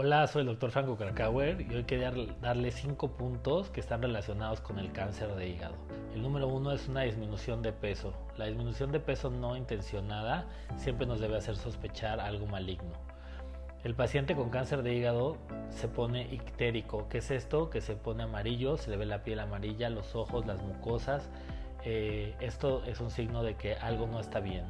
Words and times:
Hola, 0.00 0.28
soy 0.28 0.42
el 0.42 0.46
doctor 0.46 0.70
Franco 0.70 0.96
Krakauer 0.96 1.60
y 1.60 1.74
hoy 1.74 1.82
quería 1.82 2.12
darle 2.40 2.70
cinco 2.70 3.16
puntos 3.16 3.68
que 3.70 3.80
están 3.80 4.00
relacionados 4.00 4.60
con 4.60 4.78
el 4.78 4.92
cáncer 4.92 5.34
de 5.34 5.48
hígado. 5.48 5.74
El 6.14 6.22
número 6.22 6.46
uno 6.46 6.70
es 6.70 6.86
una 6.88 7.02
disminución 7.02 7.62
de 7.62 7.72
peso. 7.72 8.14
La 8.36 8.46
disminución 8.46 8.92
de 8.92 9.00
peso 9.00 9.28
no 9.28 9.56
intencionada 9.56 10.46
siempre 10.76 11.04
nos 11.04 11.18
debe 11.18 11.36
hacer 11.36 11.56
sospechar 11.56 12.20
algo 12.20 12.46
maligno. 12.46 12.92
El 13.82 13.96
paciente 13.96 14.36
con 14.36 14.50
cáncer 14.50 14.82
de 14.82 14.94
hígado 14.94 15.36
se 15.70 15.88
pone 15.88 16.32
ictérico. 16.32 17.08
¿Qué 17.08 17.18
es 17.18 17.32
esto? 17.32 17.68
Que 17.68 17.80
se 17.80 17.96
pone 17.96 18.22
amarillo, 18.22 18.76
se 18.76 18.90
le 18.90 18.96
ve 18.96 19.06
la 19.06 19.24
piel 19.24 19.40
amarilla, 19.40 19.90
los 19.90 20.14
ojos, 20.14 20.46
las 20.46 20.62
mucosas. 20.62 21.28
Eh, 21.84 22.34
esto 22.40 22.82
es 22.84 23.00
un 23.00 23.10
signo 23.10 23.42
de 23.42 23.54
que 23.54 23.74
algo 23.74 24.06
no 24.06 24.20
está 24.20 24.40
bien 24.40 24.64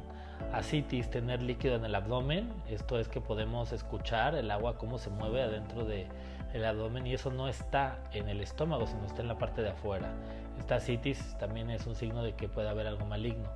asitis, 0.53 1.09
tener 1.09 1.41
líquido 1.41 1.75
en 1.75 1.85
el 1.85 1.95
abdomen, 1.95 2.51
esto 2.67 2.99
es 2.99 3.07
que 3.07 3.21
podemos 3.21 3.71
escuchar 3.71 4.35
el 4.35 4.49
agua 4.51 4.77
cómo 4.77 4.97
se 4.97 5.09
mueve 5.09 5.43
adentro 5.43 5.85
del 5.85 6.65
abdomen 6.65 7.05
y 7.05 7.13
eso 7.13 7.31
no 7.31 7.47
está 7.47 7.99
en 8.13 8.29
el 8.29 8.41
estómago, 8.41 8.87
sino 8.87 9.05
está 9.05 9.21
en 9.21 9.27
la 9.27 9.37
parte 9.37 9.61
de 9.61 9.69
afuera. 9.69 10.11
Esta 10.57 10.75
asitis 10.75 11.37
también 11.37 11.69
es 11.69 11.85
un 11.85 11.95
signo 11.95 12.23
de 12.23 12.33
que 12.33 12.49
puede 12.49 12.69
haber 12.69 12.87
algo 12.87 13.05
maligno. 13.05 13.49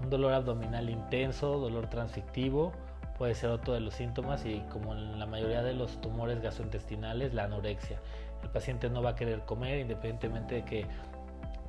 Un 0.00 0.10
dolor 0.10 0.32
abdominal 0.32 0.88
intenso, 0.90 1.58
dolor 1.58 1.88
transfictivo, 1.88 2.72
puede 3.18 3.34
ser 3.34 3.50
otro 3.50 3.74
de 3.74 3.80
los 3.80 3.94
síntomas 3.94 4.44
y 4.46 4.60
como 4.72 4.94
en 4.94 5.18
la 5.18 5.26
mayoría 5.26 5.62
de 5.62 5.74
los 5.74 6.00
tumores 6.00 6.40
gastrointestinales, 6.40 7.34
la 7.34 7.44
anorexia. 7.44 7.98
El 8.42 8.50
paciente 8.50 8.90
no 8.90 9.02
va 9.02 9.10
a 9.10 9.14
querer 9.14 9.40
comer 9.42 9.78
independientemente 9.78 10.56
de 10.56 10.64
que 10.64 10.86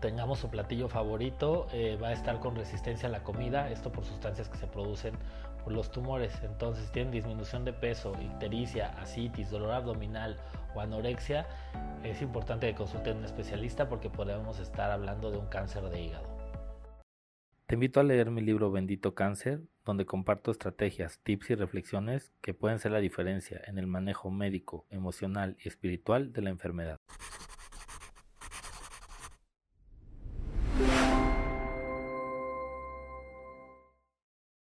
tengamos 0.04 0.40
su 0.40 0.50
platillo 0.50 0.90
favorito, 0.90 1.68
eh, 1.72 1.96
va 1.96 2.10
a 2.10 2.12
estar 2.12 2.42
con 2.42 2.58
resistencia 2.58 3.08
a 3.08 3.12
la 3.12 3.24
comida, 3.24 3.72
esto 3.72 3.90
por 3.90 4.04
sustancias 4.04 4.50
que 4.50 4.58
se 4.58 4.68
producen 4.68 5.14
por 5.64 5.72
los 5.72 5.92
tumores. 5.92 6.44
Entonces, 6.44 6.88
si 6.88 6.92
tienen 6.92 7.14
disminución 7.14 7.64
de 7.64 7.72
peso, 7.72 8.12
ictericia, 8.22 8.90
asitis, 9.00 9.50
dolor 9.50 9.72
abdominal 9.72 10.36
o 10.76 10.82
anorexia, 10.82 11.48
es 12.04 12.22
importante 12.22 12.68
que 12.68 12.76
consulten 12.76 13.16
a 13.16 13.20
un 13.20 13.24
especialista 13.24 13.88
porque 13.88 14.10
podemos 14.10 14.60
estar 14.60 14.92
hablando 14.92 15.32
de 15.32 15.38
un 15.38 15.48
cáncer 15.48 15.84
de 15.84 16.02
hígado. 16.02 16.28
Te 17.66 17.76
invito 17.76 18.02
a 18.02 18.04
leer 18.04 18.30
mi 18.30 18.42
libro 18.42 18.72
Bendito 18.72 19.16
Cáncer, 19.16 19.62
donde 19.86 20.06
comparto 20.06 20.52
estrategias, 20.52 21.20
tips 21.24 21.52
y 21.52 21.56
reflexiones 21.56 22.34
que 22.42 22.54
pueden 22.54 22.80
ser 22.80 22.92
la 22.92 23.00
diferencia 23.00 23.62
en 23.68 23.78
el 23.78 23.88
manejo 23.88 24.30
médico, 24.30 24.86
emocional 24.90 25.56
y 25.64 25.70
espiritual 25.70 26.34
de 26.34 26.42
la 26.42 26.50
enfermedad. 26.50 27.00